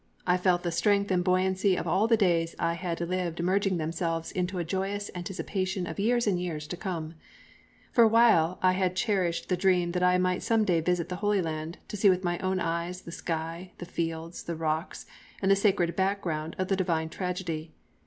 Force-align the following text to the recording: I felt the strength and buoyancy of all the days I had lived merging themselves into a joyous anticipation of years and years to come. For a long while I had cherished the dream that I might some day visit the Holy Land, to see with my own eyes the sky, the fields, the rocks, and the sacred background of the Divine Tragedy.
I 0.25 0.35
felt 0.35 0.63
the 0.63 0.71
strength 0.71 1.11
and 1.11 1.23
buoyancy 1.23 1.75
of 1.75 1.87
all 1.87 2.07
the 2.07 2.17
days 2.17 2.55
I 2.57 2.73
had 2.73 3.01
lived 3.01 3.43
merging 3.43 3.77
themselves 3.77 4.31
into 4.31 4.57
a 4.57 4.63
joyous 4.63 5.11
anticipation 5.13 5.85
of 5.85 5.99
years 5.99 6.25
and 6.25 6.41
years 6.41 6.65
to 6.69 6.75
come. 6.75 7.13
For 7.91 8.05
a 8.05 8.07
long 8.07 8.11
while 8.13 8.59
I 8.63 8.71
had 8.71 8.95
cherished 8.95 9.47
the 9.47 9.55
dream 9.55 9.91
that 9.91 10.01
I 10.01 10.17
might 10.17 10.41
some 10.41 10.65
day 10.65 10.81
visit 10.81 11.09
the 11.09 11.17
Holy 11.17 11.39
Land, 11.43 11.77
to 11.87 11.95
see 11.97 12.09
with 12.09 12.23
my 12.23 12.39
own 12.39 12.59
eyes 12.59 13.01
the 13.03 13.11
sky, 13.11 13.73
the 13.77 13.85
fields, 13.85 14.41
the 14.45 14.55
rocks, 14.55 15.05
and 15.39 15.51
the 15.51 15.55
sacred 15.55 15.95
background 15.95 16.55
of 16.57 16.67
the 16.67 16.75
Divine 16.75 17.09
Tragedy. 17.09 17.71